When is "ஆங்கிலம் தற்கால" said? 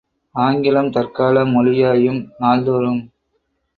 0.35-1.43